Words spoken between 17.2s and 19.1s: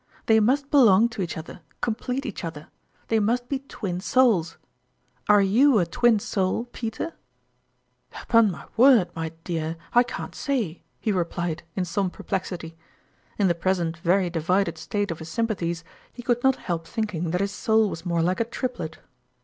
that his Soul was more like a Triplet.